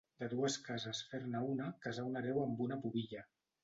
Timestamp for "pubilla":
2.85-3.29